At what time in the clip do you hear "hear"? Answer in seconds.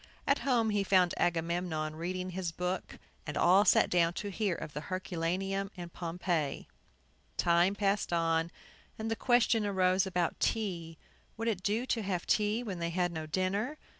4.31-4.55